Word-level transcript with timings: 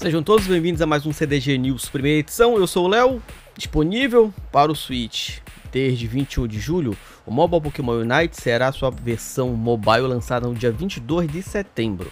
Sejam 0.00 0.22
todos 0.22 0.46
bem-vindos 0.46 0.80
a 0.80 0.86
mais 0.86 1.04
um 1.04 1.12
CDG 1.12 1.58
News 1.58 1.90
primeira 1.90 2.20
edição. 2.20 2.56
Eu 2.56 2.66
sou 2.66 2.86
o 2.86 2.88
Léo, 2.88 3.22
disponível 3.54 4.32
para 4.50 4.72
o 4.72 4.74
Switch 4.74 5.40
desde 5.70 6.06
21 6.06 6.48
de 6.48 6.58
julho. 6.58 6.96
O 7.26 7.30
Mobile 7.30 7.60
Pokémon 7.60 8.00
Unite 8.00 8.40
será 8.40 8.72
sua 8.72 8.90
versão 8.90 9.50
mobile 9.50 10.06
lançada 10.06 10.48
no 10.48 10.54
dia 10.54 10.72
22 10.72 11.30
de 11.30 11.42
setembro. 11.42 12.10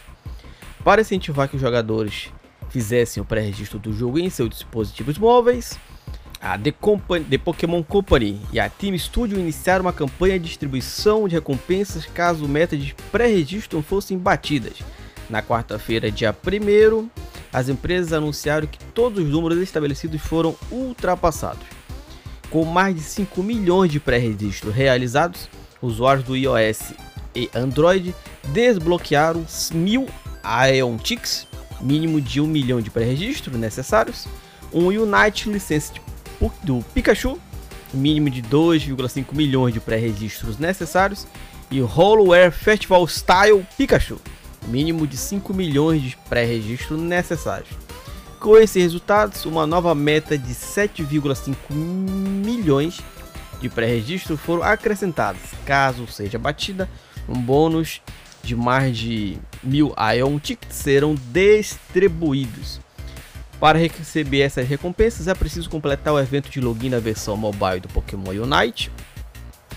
Para 0.84 1.00
incentivar 1.00 1.48
que 1.48 1.56
os 1.56 1.62
jogadores 1.62 2.30
fizessem 2.68 3.22
o 3.22 3.26
pré-registro 3.26 3.78
do 3.78 3.90
jogo 3.90 4.18
em 4.18 4.28
seus 4.28 4.50
dispositivos 4.50 5.16
móveis, 5.16 5.80
a 6.42 6.58
The, 6.58 6.72
Company, 6.72 7.24
The 7.24 7.38
Pokémon 7.38 7.82
Company 7.82 8.38
e 8.52 8.60
a 8.60 8.68
Team 8.68 8.98
Studio 8.98 9.38
iniciaram 9.38 9.86
uma 9.86 9.94
campanha 9.94 10.38
de 10.38 10.44
distribuição 10.44 11.26
de 11.26 11.36
recompensas 11.36 12.04
caso 12.04 12.46
metas 12.46 12.84
de 12.84 12.94
pré-registro 13.10 13.80
fossem 13.80 14.18
batidas. 14.18 14.74
Na 15.30 15.42
quarta-feira, 15.42 16.10
dia 16.10 16.34
1 16.34 17.08
as 17.52 17.68
empresas 17.68 18.12
anunciaram 18.12 18.66
que 18.66 18.78
todos 18.92 19.22
os 19.22 19.30
números 19.30 19.58
estabelecidos 19.58 20.20
foram 20.20 20.54
ultrapassados. 20.70 21.66
Com 22.50 22.64
mais 22.64 22.94
de 22.94 23.02
5 23.02 23.42
milhões 23.42 23.90
de 23.90 24.00
pré-registros 24.00 24.74
realizados, 24.74 25.48
usuários 25.82 26.24
do 26.24 26.36
iOS 26.36 26.92
e 27.34 27.50
Android 27.54 28.14
desbloquearam 28.48 29.44
mil 29.72 30.06
Aeon 30.42 30.96
Ticks, 30.96 31.46
mínimo 31.80 32.20
de 32.20 32.40
1 32.40 32.46
milhão 32.46 32.80
de 32.80 32.90
pré-registros 32.90 33.56
necessários, 33.56 34.26
um 34.72 34.86
Unite 34.86 35.50
licença 35.50 35.92
do 36.62 36.82
Pikachu, 36.94 37.38
mínimo 37.92 38.30
de 38.30 38.42
2,5 38.42 39.26
milhões 39.32 39.74
de 39.74 39.80
pré-registros 39.80 40.58
necessários, 40.58 41.26
e 41.70 41.80
Hollow 41.80 42.30
Festival 42.50 43.06
Style 43.06 43.66
Pikachu, 43.76 44.18
mínimo 44.68 45.06
de 45.06 45.16
5 45.16 45.52
milhões 45.54 46.02
de 46.02 46.16
pré-registro 46.28 46.96
necessários. 46.96 47.70
Com 48.38 48.56
esses 48.56 48.80
resultados, 48.80 49.44
uma 49.44 49.66
nova 49.66 49.94
meta 49.94 50.38
de 50.38 50.54
7,5 50.54 51.56
milhões 51.72 53.00
de 53.60 53.68
pré-registro 53.68 54.36
foram 54.36 54.62
acrescentadas. 54.62 55.42
Caso 55.66 56.06
seja 56.06 56.38
batida, 56.38 56.88
um 57.28 57.40
bônus 57.40 58.00
de 58.42 58.54
mais 58.54 58.96
de 58.96 59.36
mil 59.62 59.92
Ion 60.16 60.38
Tickets 60.38 60.76
serão 60.76 61.16
distribuídos. 61.32 62.80
Para 63.58 63.76
receber 63.76 64.42
essas 64.42 64.68
recompensas 64.68 65.26
é 65.26 65.34
preciso 65.34 65.68
completar 65.68 66.14
o 66.14 66.20
evento 66.20 66.48
de 66.48 66.60
login 66.60 66.90
na 66.90 67.00
versão 67.00 67.36
mobile 67.36 67.80
do 67.80 67.88
Pokémon 67.88 68.30
Unite 68.30 68.90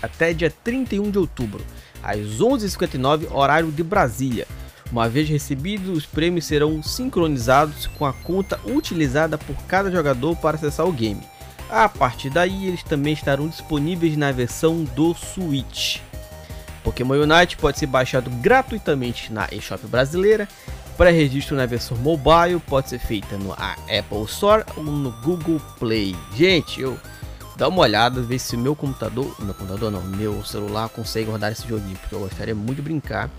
até 0.00 0.32
dia 0.32 0.52
31 0.62 1.10
de 1.10 1.18
outubro, 1.18 1.64
às 2.02 2.18
11h59 2.18 3.32
horário 3.32 3.70
de 3.70 3.82
Brasília. 3.82 4.46
Uma 4.92 5.08
vez 5.08 5.26
recebidos, 5.26 5.96
os 5.96 6.04
prêmios 6.04 6.44
serão 6.44 6.82
sincronizados 6.82 7.86
com 7.86 8.04
a 8.04 8.12
conta 8.12 8.60
utilizada 8.66 9.38
por 9.38 9.56
cada 9.66 9.90
jogador 9.90 10.36
para 10.36 10.58
acessar 10.58 10.86
o 10.86 10.92
game. 10.92 11.22
A 11.70 11.88
partir 11.88 12.28
daí, 12.28 12.66
eles 12.66 12.82
também 12.82 13.14
estarão 13.14 13.48
disponíveis 13.48 14.18
na 14.18 14.30
versão 14.30 14.84
do 14.84 15.14
Switch. 15.14 16.00
Pokémon 16.84 17.14
Unite 17.14 17.56
pode 17.56 17.78
ser 17.78 17.86
baixado 17.86 18.28
gratuitamente 18.42 19.32
na 19.32 19.48
eShop 19.50 19.86
brasileira. 19.86 20.46
Pré-registro 20.98 21.56
na 21.56 21.64
versão 21.64 21.96
mobile 21.96 22.60
pode 22.60 22.90
ser 22.90 22.98
feita 22.98 23.38
no 23.38 23.52
Apple 23.54 24.24
Store 24.26 24.62
ou 24.76 24.84
no 24.84 25.10
Google 25.22 25.58
Play. 25.78 26.14
Gente, 26.34 26.82
eu 26.82 26.98
dá 27.56 27.66
uma 27.68 27.80
olhada, 27.80 28.20
ver 28.20 28.38
se 28.38 28.58
meu 28.58 28.76
computador, 28.76 29.34
meu 29.38 29.54
computador 29.54 29.90
não, 29.90 30.02
meu 30.02 30.44
celular 30.44 30.90
consegue 30.90 31.30
rodar 31.30 31.50
esse 31.50 31.66
joguinho, 31.66 31.96
porque 31.96 32.14
eu 32.14 32.20
gostaria 32.20 32.54
muito 32.54 32.76
de 32.76 32.82
brincar. 32.82 33.30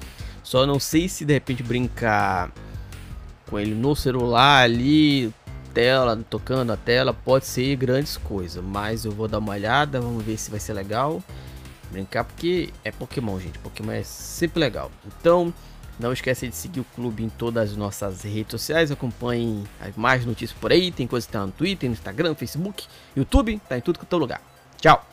Só 0.44 0.66
não 0.66 0.80
sei 0.80 1.08
se 1.08 1.24
de 1.26 1.34
repente 1.34 1.64
brincar 1.64 2.52
com 3.50 3.60
ele 3.60 3.74
no 3.74 3.96
celular 3.96 4.64
ali, 4.64 5.34
tela, 5.74 6.18
tocando 6.30 6.72
a 6.72 6.78
tela, 6.78 7.14
pode 7.14 7.46
ser 7.46 7.76
grandes 7.76 8.18
coisas. 8.18 8.64
Mas 8.64 9.06
eu 9.06 9.12
vou 9.12 9.28
dar 9.28 9.40
uma 9.40 9.54
olhada, 9.54 10.02
vamos 10.02 10.24
ver 10.24 10.38
se 10.38 10.52
vai 10.52 10.60
ser 10.60 10.74
legal. 10.74 11.24
Brincar 11.92 12.24
porque 12.24 12.72
é 12.84 12.92
Pokémon, 12.92 13.40
gente. 13.40 13.60
Pokémon 13.60 13.92
é 13.92 14.04
sempre 14.04 14.60
legal. 14.60 14.92
Então, 15.06 15.54
não 16.00 16.12
esqueça 16.12 16.48
de 16.48 16.56
seguir 16.56 16.80
o 16.80 16.86
clube 16.96 17.24
em 17.24 17.30
todas 17.30 17.72
as 17.72 17.78
nossas 17.78 18.24
redes 18.24 18.52
sociais. 18.52 18.92
Acompanhe 18.92 19.64
mais 19.96 20.26
notícias 20.26 20.58
por 20.60 20.72
aí. 20.72 20.92
Tem 20.92 21.06
coisa 21.06 21.26
que 21.26 21.34
tá 21.34 21.46
no 21.46 21.52
Twitter, 21.52 21.90
no 21.90 21.94
Instagram, 21.94 22.34
Facebook, 22.36 22.86
YouTube. 23.16 23.62
Tá 23.70 23.78
em 23.78 23.82
tudo 23.82 24.00
que 24.00 24.06
é 24.12 24.18
lugar. 24.18 24.42
Tchau! 24.82 25.13